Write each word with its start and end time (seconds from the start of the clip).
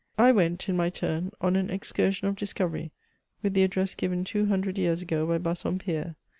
I 0.17 0.31
went, 0.31 0.67
in 0.67 0.75
my 0.75 0.89
turn, 0.89 1.31
on 1.41 1.55
an 1.55 1.69
excursion 1.69 2.27
of 2.27 2.35
discovery, 2.35 2.89
with 3.43 3.53
the 3.53 3.61
address 3.63 3.93
given 3.93 4.23
two 4.23 4.47
hundred 4.47 4.79
years 4.79 5.03
ago 5.03 5.27
by 5.27 5.37
Bassompierre. 5.37 6.15